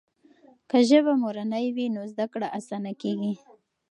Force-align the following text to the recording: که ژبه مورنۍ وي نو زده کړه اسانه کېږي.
که 0.69 0.77
ژبه 0.89 1.13
مورنۍ 1.23 1.65
وي 1.75 1.87
نو 1.95 2.01
زده 2.11 2.25
کړه 2.33 2.47
اسانه 2.59 2.93
کېږي. 3.01 3.33